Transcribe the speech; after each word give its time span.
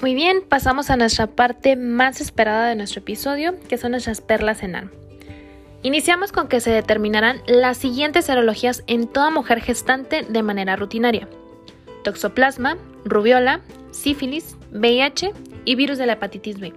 Muy 0.00 0.14
bien, 0.14 0.42
pasamos 0.48 0.88
a 0.88 0.96
nuestra 0.96 1.26
parte 1.26 1.76
más 1.76 2.22
esperada 2.22 2.68
de 2.68 2.74
nuestro 2.74 3.00
episodio, 3.00 3.54
que 3.68 3.76
son 3.76 3.90
nuestras 3.90 4.22
perlas 4.22 4.62
en 4.62 4.74
ARM. 4.74 4.90
Iniciamos 5.82 6.32
con 6.32 6.48
que 6.48 6.60
se 6.60 6.70
determinarán 6.70 7.42
las 7.46 7.76
siguientes 7.76 8.24
serologías 8.24 8.82
en 8.86 9.08
toda 9.08 9.30
mujer 9.30 9.60
gestante 9.60 10.22
de 10.22 10.42
manera 10.42 10.76
rutinaria. 10.76 11.28
Toxoplasma, 12.02 12.78
rubiola, 13.04 13.60
sífilis, 13.90 14.56
VIH 14.72 15.32
y 15.66 15.74
virus 15.74 15.98
de 15.98 16.06
la 16.06 16.14
hepatitis 16.14 16.60
B. 16.60 16.72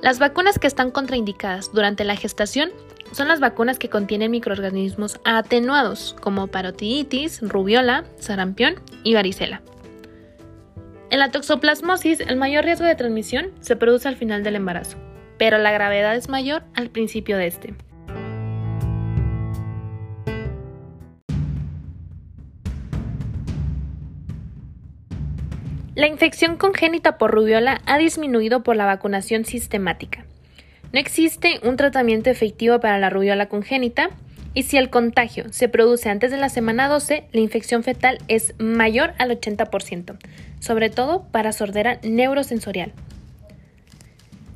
Las 0.00 0.20
vacunas 0.20 0.60
que 0.60 0.68
están 0.68 0.92
contraindicadas 0.92 1.72
durante 1.72 2.04
la 2.04 2.14
gestación 2.14 2.70
son 3.10 3.26
las 3.26 3.40
vacunas 3.40 3.80
que 3.80 3.90
contienen 3.90 4.30
microorganismos 4.30 5.18
atenuados 5.24 6.14
como 6.20 6.46
parotiditis, 6.46 7.40
rubiola, 7.42 8.04
sarampión 8.20 8.76
y 9.02 9.14
varicela. 9.14 9.60
En 11.16 11.20
la 11.20 11.30
toxoplasmosis, 11.30 12.20
el 12.20 12.36
mayor 12.36 12.66
riesgo 12.66 12.84
de 12.84 12.94
transmisión 12.94 13.50
se 13.60 13.74
produce 13.74 14.06
al 14.06 14.16
final 14.16 14.42
del 14.42 14.54
embarazo, 14.54 14.98
pero 15.38 15.56
la 15.56 15.72
gravedad 15.72 16.14
es 16.14 16.28
mayor 16.28 16.62
al 16.74 16.90
principio 16.90 17.38
de 17.38 17.46
este. 17.46 17.74
La 25.94 26.06
infección 26.06 26.58
congénita 26.58 27.16
por 27.16 27.30
rubiola 27.30 27.80
ha 27.86 27.96
disminuido 27.96 28.62
por 28.62 28.76
la 28.76 28.84
vacunación 28.84 29.46
sistemática. 29.46 30.26
No 30.92 31.00
existe 31.00 31.60
un 31.62 31.76
tratamiento 31.76 32.28
efectivo 32.28 32.78
para 32.78 32.98
la 32.98 33.08
rubiola 33.08 33.48
congénita 33.48 34.10
y 34.56 34.62
si 34.62 34.78
el 34.78 34.88
contagio 34.88 35.44
se 35.52 35.68
produce 35.68 36.08
antes 36.08 36.30
de 36.30 36.38
la 36.38 36.48
semana 36.48 36.88
12, 36.88 37.24
la 37.30 37.40
infección 37.40 37.82
fetal 37.82 38.16
es 38.26 38.54
mayor 38.58 39.12
al 39.18 39.30
80%, 39.30 40.16
sobre 40.60 40.88
todo 40.88 41.24
para 41.30 41.52
sordera 41.52 42.00
neurosensorial. 42.02 42.94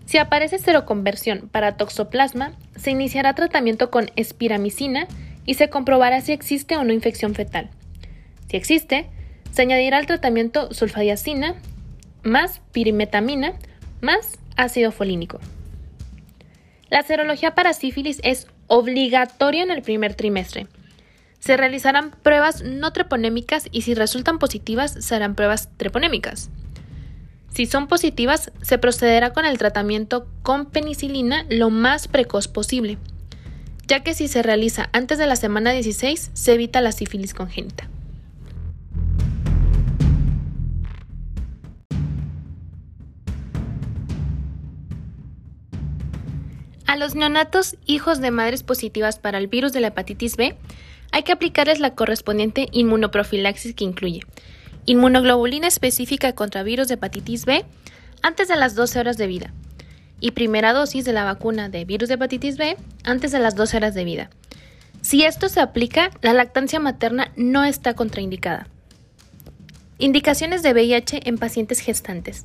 Si 0.07 0.17
aparece 0.17 0.59
seroconversión 0.59 1.51
para 1.53 1.77
toxoplasma, 1.77 2.53
se 2.77 2.93
iniciará 2.93 3.35
tratamiento 3.35 3.91
con 3.91 4.11
espiramicina 4.17 5.07
y 5.45 5.55
se 5.55 5.69
comprobará 5.69 6.23
si 6.23 6.33
existe 6.33 6.79
o 6.79 6.83
no 6.83 6.95
infección 6.95 7.35
fetal. 7.35 7.69
Si 8.49 8.57
existe, 8.57 9.07
se 9.53 9.61
añadirá 9.61 9.99
al 9.99 10.07
tratamiento 10.07 10.73
sulfadiacina 10.73 11.57
más 12.23 12.63
pirimetamina 12.73 13.53
más 14.01 14.39
ácido 14.57 14.93
folínico. 14.93 15.41
La 16.89 17.03
serología 17.03 17.55
para 17.55 17.75
sífilis 17.75 18.19
es 18.25 18.47
obligatoria 18.71 19.65
en 19.65 19.73
el 19.73 19.83
primer 19.83 20.15
trimestre. 20.15 20.69
Se 21.41 21.57
realizarán 21.57 22.13
pruebas 22.23 22.63
no 22.63 22.93
treponémicas 22.93 23.69
y 23.73 23.83
si 23.83 23.95
resultan 23.95 24.39
positivas 24.39 24.93
serán 25.01 25.35
pruebas 25.35 25.69
treponémicas. 25.77 26.51
Si 27.53 27.67
son 27.67 27.89
positivas, 27.89 28.53
se 28.63 28.79
procederá 28.79 29.33
con 29.33 29.45
el 29.45 29.59
tratamiento 29.59 30.29
con 30.45 30.67
penicilina 30.67 31.45
lo 31.51 31.71
más 31.71 32.07
precoz 32.07 32.47
posible, 32.47 32.99
ya 33.89 34.05
que 34.05 34.15
si 34.15 34.29
se 34.29 34.41
realiza 34.41 34.89
antes 34.93 35.19
de 35.19 35.27
la 35.27 35.35
semana 35.35 35.73
16 35.73 36.31
se 36.33 36.53
evita 36.53 36.81
la 36.81 36.93
sífilis 36.93 37.35
congénita. 37.35 37.89
A 46.91 46.97
los 46.97 47.15
neonatos 47.15 47.77
hijos 47.87 48.21
de 48.21 48.33
madres 48.33 48.65
positivas 48.65 49.21
para 49.21 49.39
el 49.39 49.47
virus 49.47 49.73
de 49.73 49.79
la 49.79 49.87
hepatitis 49.87 50.37
B, 50.37 50.57
hay 51.13 51.23
que 51.23 51.31
aplicarles 51.31 51.79
la 51.79 51.95
correspondiente 51.95 52.67
inmunoprofilaxis 52.73 53.77
que 53.77 53.85
incluye 53.85 54.23
inmunoglobulina 54.87 55.69
específica 55.69 56.35
contra 56.35 56.65
virus 56.65 56.89
de 56.89 56.95
hepatitis 56.95 57.45
B 57.45 57.65
antes 58.23 58.49
de 58.49 58.57
las 58.57 58.75
12 58.75 58.99
horas 58.99 59.17
de 59.19 59.29
vida 59.29 59.53
y 60.19 60.33
primera 60.33 60.73
dosis 60.73 61.05
de 61.05 61.13
la 61.13 61.23
vacuna 61.23 61.69
de 61.69 61.85
virus 61.85 62.09
de 62.09 62.17
hepatitis 62.17 62.57
B 62.57 62.77
antes 63.05 63.31
de 63.31 63.39
las 63.39 63.55
12 63.55 63.77
horas 63.77 63.95
de 63.95 64.05
vida. 64.05 64.31
Si 65.01 65.23
esto 65.23 65.49
se 65.49 65.61
aplica, 65.61 66.11
la 66.23 66.33
lactancia 66.33 66.81
materna 66.81 67.31
no 67.37 67.63
está 67.63 67.95
contraindicada. 67.95 68.67
Indicaciones 69.99 70.65
de 70.65 70.73
VIH 70.73 71.21
en 71.29 71.39
pacientes 71.39 71.79
gestantes. 71.79 72.43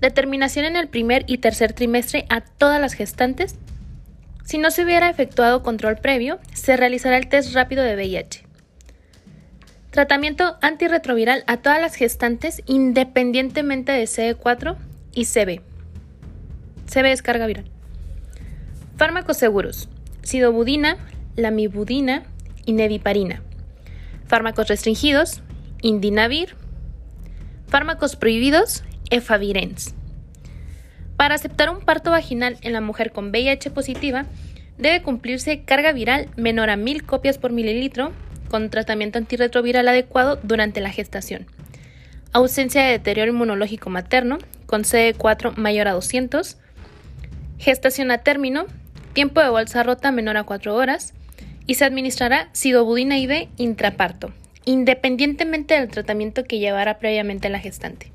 Determinación 0.00 0.64
en 0.64 0.76
el 0.76 0.88
primer 0.88 1.24
y 1.26 1.38
tercer 1.38 1.74
trimestre 1.74 2.24
a 2.30 2.40
todas 2.40 2.80
las 2.80 2.94
gestantes 2.94 3.56
si 4.46 4.58
no 4.58 4.70
se 4.70 4.84
hubiera 4.84 5.10
efectuado 5.10 5.64
control 5.64 5.96
previo, 5.96 6.38
se 6.54 6.76
realizará 6.76 7.18
el 7.18 7.28
test 7.28 7.52
rápido 7.52 7.82
de 7.82 7.96
VIH. 7.96 8.44
Tratamiento 9.90 10.56
antirretroviral 10.62 11.42
a 11.48 11.56
todas 11.56 11.80
las 11.80 11.96
gestantes 11.96 12.62
independientemente 12.66 13.90
de 13.90 14.04
CD4 14.04 14.76
y 15.12 15.24
CB. 15.24 15.62
CB 16.88 17.06
es 17.06 17.22
carga 17.22 17.48
viral. 17.48 17.64
Fármacos 18.96 19.36
seguros. 19.36 19.88
Sidobudina, 20.22 20.96
lamibudina 21.34 22.22
y 22.66 22.72
neviparina. 22.72 23.42
Fármacos 24.28 24.68
restringidos. 24.68 25.42
Indinavir. 25.82 26.54
Fármacos 27.66 28.14
prohibidos. 28.14 28.84
Efavirenz. 29.10 29.94
Para 31.16 31.34
aceptar 31.34 31.70
un 31.70 31.80
parto 31.80 32.10
vaginal 32.10 32.58
en 32.60 32.72
la 32.72 32.80
mujer 32.80 33.12
con 33.12 33.30
VIH 33.30 33.70
positiva, 33.70 34.26
debe 34.76 35.02
cumplirse 35.02 35.62
carga 35.64 35.92
viral 35.92 36.28
menor 36.36 36.70
a 36.70 36.76
1000 36.76 37.04
copias 37.04 37.38
por 37.38 37.52
mililitro 37.52 38.12
con 38.48 38.70
tratamiento 38.70 39.18
antirretroviral 39.18 39.88
adecuado 39.88 40.38
durante 40.42 40.80
la 40.80 40.90
gestación. 40.90 41.46
Ausencia 42.32 42.82
de 42.82 42.90
deterioro 42.92 43.32
inmunológico 43.32 43.88
materno 43.88 44.38
con 44.66 44.82
CD4 44.82 45.56
mayor 45.56 45.88
a 45.88 45.92
200. 45.92 46.58
Gestación 47.58 48.10
a 48.10 48.18
término, 48.18 48.66
tiempo 49.14 49.40
de 49.40 49.48
bolsa 49.48 49.82
rota 49.82 50.12
menor 50.12 50.36
a 50.36 50.44
4 50.44 50.74
horas 50.74 51.14
y 51.66 51.74
se 51.74 51.86
administrará 51.86 52.50
sidobudina 52.52 53.18
IV 53.18 53.48
intraparto, 53.56 54.32
independientemente 54.66 55.74
del 55.74 55.88
tratamiento 55.88 56.44
que 56.44 56.58
llevara 56.58 56.98
previamente 56.98 57.48
la 57.48 57.58
gestante. 57.58 58.12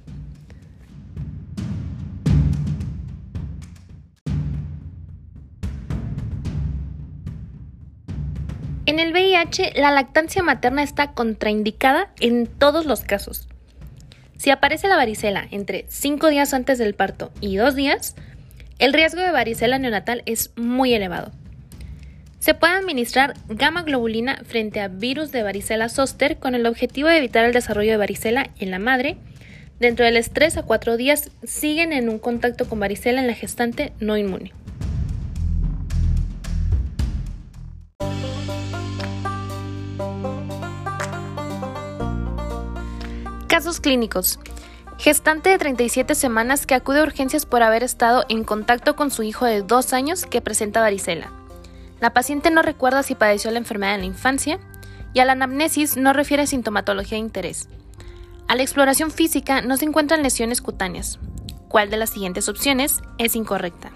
En 8.92 9.00
el 9.00 9.14
VIH, 9.14 9.72
la 9.78 9.90
lactancia 9.90 10.44
materna 10.44 10.84
está 10.84 11.14
contraindicada 11.14 12.12
en 12.20 12.46
todos 12.46 12.86
los 12.86 13.06
casos. 13.06 13.48
Si 14.36 14.50
aparece 14.50 14.90
la 14.90 14.98
varicela 14.98 15.48
entre 15.50 15.86
5 15.88 16.28
días 16.28 16.54
antes 16.54 16.78
del 16.78 16.94
parto 16.94 17.32
y 17.40 17.56
2 17.56 17.74
días, 17.74 18.18
el 18.80 18.92
riesgo 18.92 19.22
de 19.22 19.32
varicela 19.32 19.80
neonatal 19.80 20.24
es 20.26 20.52
muy 20.58 20.94
elevado. 20.94 21.32
Se 22.40 22.54
puede 22.54 22.74
administrar 22.74 23.36
gamma 23.48 23.84
globulina 23.84 24.42
frente 24.44 24.82
a 24.82 24.90
virus 24.90 25.32
de 25.32 25.44
varicela 25.44 25.88
zoster 25.88 26.38
con 26.38 26.54
el 26.54 26.66
objetivo 26.66 27.08
de 27.08 27.20
evitar 27.20 27.46
el 27.46 27.54
desarrollo 27.54 27.92
de 27.92 27.98
varicela 27.98 28.50
en 28.60 28.72
la 28.72 28.80
madre. 28.80 29.16
Dentro 29.80 30.04
de 30.04 30.12
los 30.12 30.32
3 30.32 30.58
a 30.58 30.64
4 30.64 30.98
días 30.98 31.32
siguen 31.44 31.94
en 31.94 32.10
un 32.10 32.20
contacto 32.20 32.68
con 32.68 32.82
varicela 32.82 33.22
en 33.22 33.28
la 33.28 33.36
gestante 33.36 33.94
no 34.02 34.18
inmune. 34.18 34.52
Casos 43.52 43.82
clínicos. 43.82 44.40
Gestante 44.98 45.50
de 45.50 45.58
37 45.58 46.16
semanas 46.16 46.66
que 46.66 46.74
acude 46.74 47.02
a 47.02 47.04
urgencias 47.04 47.46
por 47.46 47.64
haber 47.64 47.84
estado 47.84 48.24
en 48.30 48.46
contacto 48.46 48.96
con 48.96 49.12
su 49.12 49.24
hijo 49.24 49.44
de 49.44 49.62
2 49.62 49.92
años 49.92 50.26
que 50.26 50.40
presenta 50.40 50.80
varicela. 50.80 51.34
La 52.00 52.14
paciente 52.14 52.50
no 52.50 52.62
recuerda 52.62 53.04
si 53.04 53.14
padeció 53.14 53.52
la 53.52 53.58
enfermedad 53.58 53.96
en 53.96 54.02
la 54.02 54.08
infancia 54.08 54.58
y 55.14 55.20
a 55.20 55.26
la 55.26 55.34
anamnesis 55.34 55.98
no 55.98 56.14
refiere 56.14 56.48
sintomatología 56.48 57.18
de 57.18 57.26
interés. 57.26 57.68
A 58.48 58.56
la 58.56 58.62
exploración 58.62 59.12
física 59.12 59.62
no 59.62 59.76
se 59.76 59.84
encuentran 59.84 60.24
lesiones 60.24 60.62
cutáneas. 60.62 61.20
¿Cuál 61.68 61.90
de 61.90 61.98
las 61.98 62.12
siguientes 62.12 62.48
opciones 62.48 63.02
es 63.18 63.36
incorrecta? 63.36 63.92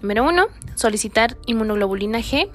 Número 0.00 0.22
1. 0.22 0.46
Solicitar 0.76 1.36
inmunoglobulina 1.46 2.20
G 2.20 2.48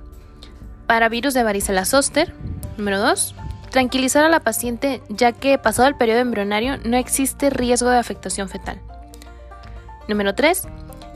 para 0.88 1.10
virus 1.10 1.34
de 1.34 1.44
varicela 1.44 1.84
zoster. 1.84 2.34
Número 2.78 3.02
2 3.02 3.36
Tranquilizar 3.75 4.24
a 4.24 4.30
la 4.30 4.39
paciente 4.39 5.01
ya 5.10 5.33
que 5.33 5.57
pasado 5.57 5.89
el 5.89 5.95
periodo 5.95 6.19
embrionario 6.19 6.77
no 6.86 6.95
existe 6.95 7.50
riesgo 7.50 7.89
de 7.89 7.98
afectación 7.98 8.48
fetal. 8.48 8.80
Número 10.07 10.33
3. 10.33 10.66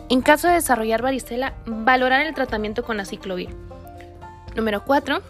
En 0.09 0.19
caso 0.19 0.50
de 0.50 0.56
desarrollar 0.56 1.01
varicela, 1.01 1.53
valorar 1.65 2.25
el 2.25 2.33
tratamiento 2.33 2.83
con 2.83 3.00
aciclovir. 3.00 3.56
Número 4.57 4.83
4. 4.83 5.21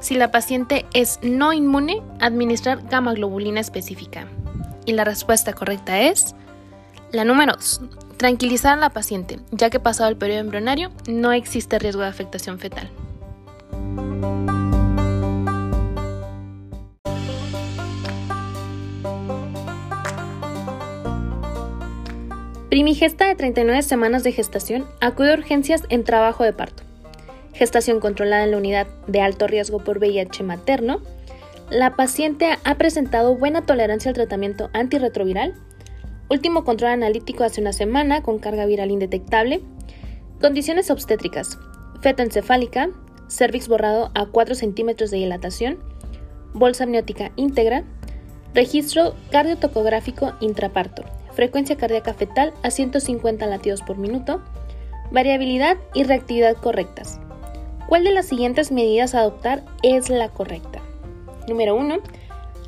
Si 0.00 0.14
la 0.16 0.30
paciente 0.30 0.84
es 0.92 1.20
no 1.22 1.54
inmune, 1.54 2.02
administrar 2.20 2.86
gamma 2.86 3.14
globulina 3.14 3.60
específica. 3.60 4.26
Y 4.84 4.92
la 4.92 5.04
respuesta 5.04 5.54
correcta 5.54 6.00
es 6.00 6.34
la 7.12 7.24
número 7.24 7.54
2. 7.54 7.80
Tranquilizar 8.18 8.74
a 8.74 8.76
la 8.76 8.90
paciente, 8.90 9.40
ya 9.52 9.70
que 9.70 9.80
pasado 9.80 10.10
el 10.10 10.18
periodo 10.18 10.40
embrionario 10.40 10.90
no 11.08 11.32
existe 11.32 11.78
riesgo 11.78 12.02
de 12.02 12.08
afectación 12.08 12.58
fetal. 12.58 12.90
Primigesta 22.74 23.28
de 23.28 23.36
39 23.36 23.82
semanas 23.82 24.24
de 24.24 24.32
gestación 24.32 24.84
acude 25.00 25.30
a 25.30 25.34
urgencias 25.34 25.84
en 25.90 26.02
trabajo 26.02 26.42
de 26.42 26.52
parto. 26.52 26.82
Gestación 27.52 28.00
controlada 28.00 28.42
en 28.42 28.50
la 28.50 28.56
unidad 28.56 28.88
de 29.06 29.20
alto 29.20 29.46
riesgo 29.46 29.78
por 29.78 29.98
VIH 29.98 30.42
materno. 30.42 31.00
La 31.70 31.94
paciente 31.94 32.58
ha 32.64 32.74
presentado 32.74 33.36
buena 33.36 33.64
tolerancia 33.64 34.08
al 34.08 34.16
tratamiento 34.16 34.70
antirretroviral. 34.72 35.54
Último 36.28 36.64
control 36.64 36.90
analítico 36.90 37.44
hace 37.44 37.60
una 37.60 37.72
semana 37.72 38.24
con 38.24 38.40
carga 38.40 38.66
viral 38.66 38.90
indetectable. 38.90 39.62
Condiciones 40.40 40.90
obstétricas. 40.90 41.56
Feto 42.00 42.24
encefálica, 42.24 42.90
cervix 43.28 43.68
borrado 43.68 44.10
a 44.16 44.26
4 44.26 44.56
centímetros 44.56 45.12
de 45.12 45.18
dilatación, 45.18 45.78
bolsa 46.54 46.82
amniótica 46.82 47.30
íntegra, 47.36 47.84
registro 48.52 49.14
cardiotocográfico 49.30 50.32
intraparto, 50.40 51.04
frecuencia 51.34 51.76
cardíaca 51.76 52.14
fetal 52.14 52.54
a 52.62 52.70
150 52.70 53.46
latidos 53.46 53.82
por 53.82 53.98
minuto, 53.98 54.40
variabilidad 55.10 55.76
y 55.92 56.04
reactividad 56.04 56.56
correctas. 56.56 57.20
¿Cuál 57.88 58.04
de 58.04 58.12
las 58.12 58.26
siguientes 58.26 58.72
medidas 58.72 59.14
adoptar 59.14 59.62
es 59.82 60.08
la 60.08 60.30
correcta? 60.30 60.80
Número 61.46 61.76
1. 61.76 61.98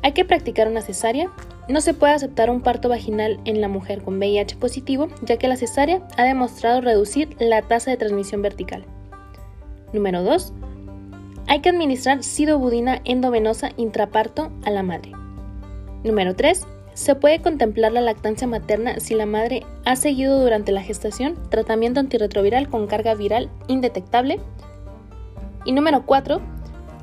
Hay 0.03 0.11
que 0.11 0.25
practicar 0.25 0.67
una 0.67 0.81
cesárea. 0.81 1.31
No 1.67 1.81
se 1.81 1.93
puede 1.93 2.13
aceptar 2.13 2.49
un 2.49 2.61
parto 2.61 2.87
vaginal 2.87 3.39
en 3.45 3.59
la 3.59 3.67
mujer 3.67 4.03
con 4.03 4.19
VIH 4.19 4.55
positivo, 4.57 5.07
ya 5.23 5.37
que 5.37 5.47
la 5.47 5.57
cesárea 5.57 6.07
ha 6.17 6.23
demostrado 6.23 6.81
reducir 6.81 7.35
la 7.39 7.61
tasa 7.61 7.91
de 7.91 7.97
transmisión 7.97 8.41
vertical. 8.41 8.85
Número 9.91 10.23
2. 10.23 10.53
Hay 11.47 11.61
que 11.61 11.69
administrar 11.69 12.23
sidobudina 12.23 13.01
endovenosa 13.03 13.71
intraparto 13.77 14.51
a 14.63 14.69
la 14.69 14.83
madre. 14.83 15.11
Número 16.03 16.35
3. 16.35 16.67
Se 16.97 17.13
puede 17.13 17.43
contemplar 17.43 17.91
la 17.91 18.01
lactancia 18.01 18.47
materna 18.47 18.99
si 18.99 19.13
la 19.13 19.27
madre 19.27 19.63
ha 19.85 19.95
seguido 19.95 20.41
durante 20.41 20.71
la 20.71 20.81
gestación 20.81 21.37
tratamiento 21.51 21.99
antirretroviral 21.99 22.69
con 22.69 22.87
carga 22.87 23.13
viral 23.13 23.51
indetectable. 23.67 24.39
Y 25.63 25.73
número 25.73 26.07
4. 26.07 26.41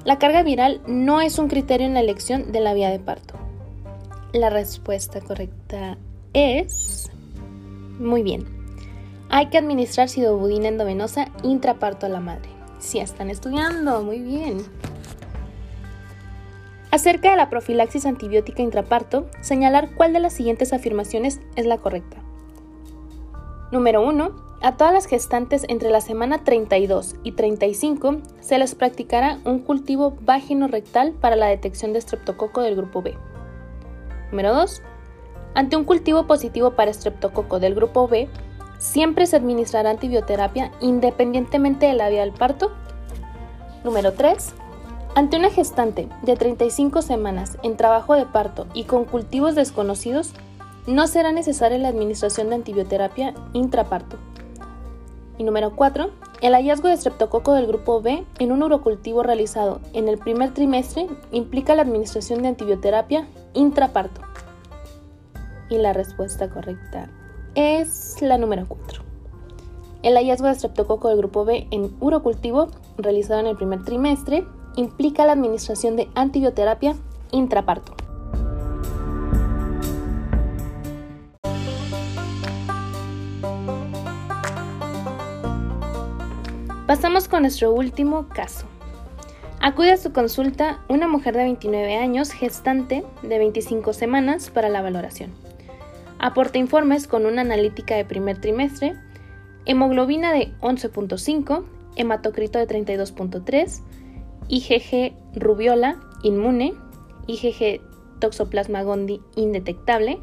La 0.05 0.19
carga 0.19 0.43
viral 0.43 0.81
no 0.89 1.21
es 1.21 1.39
un 1.39 1.47
criterio 1.47 1.87
en 1.87 1.95
la 1.95 2.01
elección 2.01 2.51
de 2.51 2.59
la 2.59 2.75
vía 2.75 2.91
de 2.91 2.99
parto. 2.99 3.35
La 4.33 4.51
respuesta 4.51 5.21
correcta 5.21 5.97
es... 6.33 7.13
Muy 8.01 8.25
bien. 8.25 8.47
Hay 9.29 9.47
que 9.47 9.59
administrar 9.59 10.09
sidobudina 10.09 10.67
endovenosa 10.67 11.29
intraparto 11.45 12.07
a 12.07 12.09
la 12.09 12.19
madre. 12.19 12.49
Si 12.81 12.99
están 12.99 13.31
estudiando, 13.31 14.03
muy 14.03 14.19
bien. 14.19 14.59
Acerca 16.95 17.33
de 17.33 17.37
la 17.37 17.51
profilaxis 17.51 18.07
antibiótica 18.07 18.63
intraparto, 18.63 19.27
señalar 19.41 19.97
cuál 19.97 20.13
de 20.13 20.21
las 20.21 20.33
siguientes 20.33 20.73
afirmaciones 20.73 21.41
es 21.57 21.67
la 21.67 21.79
correcta. 21.79 22.19
Número 23.73 24.01
1. 24.07 24.31
A 24.63 24.77
todas 24.77 24.95
las 24.95 25.07
gestantes 25.07 25.65
entre 25.67 25.91
la 25.91 26.01
semana 26.01 26.45
32 26.45 27.17
y 27.25 27.33
35 27.33 28.19
se 28.39 28.59
les 28.59 28.77
practicará 28.77 29.41
un 29.45 29.59
cultivo 29.59 30.17
vagino-rectal 30.21 31.15
para 31.15 31.35
la 31.35 31.47
detección 31.47 31.93
de 31.93 31.99
estreptococo 31.99 32.61
del 32.61 32.77
grupo 32.77 33.03
B. 33.03 33.19
Número 34.31 34.55
2. 34.55 34.81
Ante 35.57 35.75
un 35.75 35.83
cultivo 35.83 36.29
positivo 36.29 36.77
para 36.77 36.93
estreptococo 36.93 37.59
del 37.59 37.75
grupo 37.75 38.07
B, 38.07 38.29
Siempre 38.79 39.27
se 39.27 39.37
administrará 39.37 39.91
antibioterapia 39.91 40.71
independientemente 40.81 41.87
de 41.87 41.95
la 41.95 42.09
vía 42.11 42.21
del 42.21 42.33
parto. 42.33 42.71
Número 43.83 44.13
3. 44.13 44.55
Ante 45.17 45.37
una 45.37 45.49
gestante 45.49 46.09
de 46.23 46.35
35 46.35 47.01
semanas 47.01 47.57
en 47.63 47.77
trabajo 47.77 48.15
de 48.15 48.27
parto 48.27 48.67
y 48.75 48.83
con 48.83 49.05
cultivos 49.05 49.55
desconocidos, 49.55 50.33
no 50.89 51.07
será 51.07 51.31
necesaria 51.31 51.79
la 51.79 51.87
administración 51.87 52.49
de 52.49 52.57
antibioterapia 52.57 53.33
intraparto. 53.53 54.17
Y 55.39 55.45
número 55.45 55.77
4. 55.77 56.11
El 56.41 56.55
hallazgo 56.55 56.89
de 56.89 56.97
streptococo 56.97 57.53
del 57.53 57.69
grupo 57.69 58.03
B 58.03 58.25
en 58.41 58.51
un 58.51 58.65
urocultivo 58.65 59.23
realizado 59.23 59.81
en 59.93 60.09
el 60.09 60.19
primer 60.19 60.53
trimestre 60.53 61.07
implica 61.31 61.77
la 61.77 61.83
administración 61.83 62.43
de 62.43 62.49
antibioterapia 62.49 63.29
intraparto. 63.53 64.21
Y 65.71 65.79
la 65.79 65.93
respuesta 65.93 66.51
correcta 66.51 67.09
es 67.55 68.21
la 68.21 68.37
número 68.37 68.67
4. 68.67 69.01
El 70.03 70.17
hallazgo 70.17 70.49
de 70.49 70.57
streptococo 70.57 71.09
del 71.09 71.19
grupo 71.19 71.45
B 71.45 71.69
en 71.71 71.95
urocultivo, 72.01 72.67
realizado 72.99 73.39
en 73.39 73.47
el 73.47 73.57
primer 73.57 73.85
trimestre, 73.85 74.45
implica 74.77 75.27
la 75.27 75.33
administración 75.33 75.97
de 75.97 76.09
antibioterapia 76.15 76.95
intraparto. 77.31 77.95
Pasamos 86.87 87.29
con 87.29 87.43
nuestro 87.43 87.73
último 87.73 88.29
caso. 88.29 88.67
Acude 89.61 89.93
a 89.93 89.97
su 89.97 90.13
consulta 90.13 90.85
una 90.89 91.09
mujer 91.09 91.35
de 91.35 91.45
29 91.45 91.97
años, 91.97 92.31
gestante 92.31 93.03
de 93.23 93.39
25 93.39 93.95
semanas 93.95 94.51
para 94.51 94.69
la 94.69 94.83
valoración. 94.83 95.33
Aporta 96.19 96.59
informes 96.59 97.07
con 97.07 97.25
una 97.25 97.41
analítica 97.41 97.97
de 97.97 98.05
primer 98.05 98.39
trimestre, 98.39 98.95
hemoglobina 99.65 100.33
de 100.35 100.53
11.5, 100.61 101.65
hematocrito 101.97 102.59
de 102.59 102.69
32.3, 102.69 103.81
IgG 104.49 105.15
rubiola 105.37 106.01
inmune, 106.23 106.75
IgG 107.27 107.81
toxoplasma 108.21 108.83
gondii 108.83 109.21
indetectable, 109.37 110.19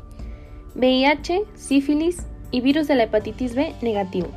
VIH, 0.75 1.44
sífilis 1.56 2.25
y 2.51 2.62
virus 2.62 2.88
de 2.88 2.95
la 2.95 3.03
hepatitis 3.03 3.56
B 3.56 3.73
negativo. 3.81 4.27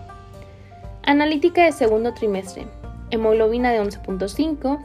Analítica 1.04 1.64
de 1.64 1.72
segundo 1.72 2.14
trimestre, 2.14 2.66
hemoglobina 3.10 3.72
de 3.72 3.82
11.5, 3.82 4.78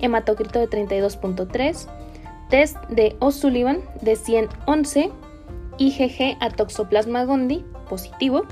hematocrito 0.00 0.58
de 0.58 0.68
32.3, 0.68 1.86
test 2.48 2.76
de 2.88 3.16
O'Sullivan 3.20 3.80
de 4.02 4.16
111, 4.16 5.10
IgG 5.78 6.36
a 6.40 6.50
Toxoplasma 6.50 7.24
gondii 7.24 7.64
positivo, 7.88 8.42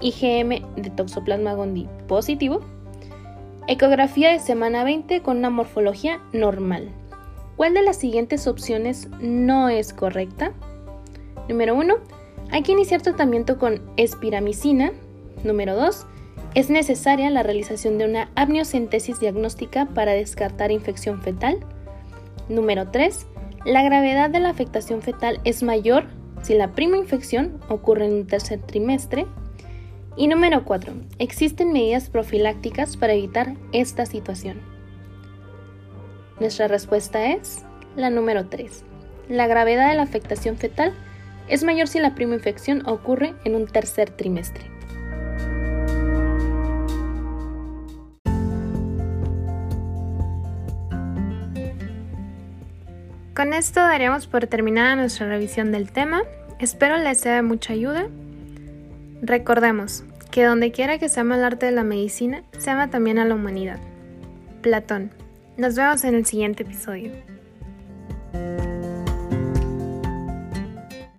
IgM 0.00 0.50
de 0.76 0.90
Toxoplasma 0.90 1.54
gondii 1.54 1.88
positivo, 2.08 2.60
ecografía 3.68 4.32
de 4.32 4.40
semana 4.40 4.82
20 4.82 5.20
con 5.20 5.36
una 5.36 5.50
morfología 5.50 6.20
normal. 6.32 6.88
¿Cuál 7.56 7.74
de 7.74 7.82
las 7.82 7.98
siguientes 7.98 8.46
opciones 8.46 9.08
no 9.20 9.68
es 9.68 9.92
correcta? 9.92 10.52
Número 11.48 11.74
1. 11.74 11.96
Hay 12.50 12.62
que 12.62 12.72
iniciar 12.72 13.02
tratamiento 13.02 13.58
con 13.58 13.82
espiramicina. 13.98 14.92
Número 15.44 15.76
2. 15.76 16.06
Es 16.54 16.70
necesaria 16.70 17.28
la 17.28 17.42
realización 17.42 17.98
de 17.98 18.06
una 18.06 18.30
amniocentesis 18.36 19.20
diagnóstica 19.20 19.86
para 19.86 20.12
descartar 20.12 20.70
infección 20.70 21.20
fetal. 21.20 21.58
Número 22.48 22.90
3. 22.90 23.26
La 23.66 23.82
gravedad 23.82 24.30
de 24.30 24.40
la 24.40 24.48
afectación 24.48 25.02
fetal 25.02 25.40
es 25.44 25.62
mayor 25.62 26.06
si 26.42 26.54
la 26.54 26.72
prima 26.72 26.96
infección 26.96 27.60
ocurre 27.68 28.06
en 28.06 28.14
un 28.14 28.26
tercer 28.26 28.60
trimestre. 28.60 29.26
Y 30.18 30.26
número 30.26 30.64
4. 30.64 30.94
Existen 31.20 31.72
medidas 31.72 32.10
profilácticas 32.10 32.96
para 32.96 33.12
evitar 33.12 33.54
esta 33.70 34.04
situación. 34.04 34.60
Nuestra 36.40 36.66
respuesta 36.66 37.34
es 37.34 37.64
la 37.94 38.10
número 38.10 38.46
3. 38.48 38.82
La 39.28 39.46
gravedad 39.46 39.88
de 39.88 39.94
la 39.94 40.02
afectación 40.02 40.56
fetal 40.56 40.92
es 41.46 41.62
mayor 41.62 41.86
si 41.86 42.00
la 42.00 42.16
prima 42.16 42.34
infección 42.34 42.84
ocurre 42.88 43.34
en 43.44 43.54
un 43.54 43.68
tercer 43.68 44.10
trimestre. 44.10 44.64
Con 53.36 53.52
esto 53.52 53.78
daríamos 53.78 54.26
por 54.26 54.48
terminada 54.48 54.96
nuestra 54.96 55.28
revisión 55.28 55.70
del 55.70 55.92
tema. 55.92 56.22
Espero 56.58 56.96
les 56.96 57.20
sea 57.20 57.36
de 57.36 57.42
mucha 57.42 57.72
ayuda. 57.72 58.08
Recordemos 59.22 60.04
que 60.30 60.44
donde 60.44 60.72
quiera 60.72 60.98
que 60.98 61.08
se 61.08 61.20
ama 61.20 61.36
el 61.36 61.44
arte 61.44 61.66
de 61.66 61.72
la 61.72 61.84
medicina, 61.84 62.42
se 62.58 62.70
ama 62.70 62.90
también 62.90 63.18
a 63.18 63.24
la 63.24 63.34
humanidad. 63.34 63.78
Platón. 64.62 65.10
Nos 65.56 65.74
vemos 65.74 66.04
en 66.04 66.14
el 66.14 66.26
siguiente 66.26 66.62
episodio. 66.62 67.12